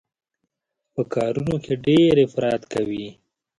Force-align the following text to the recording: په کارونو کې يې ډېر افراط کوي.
په 0.93 1.01
کارونو 1.13 1.55
کې 1.63 1.73
يې 1.77 1.81
ډېر 1.85 2.13
افراط 2.27 2.61
کوي. 2.73 3.07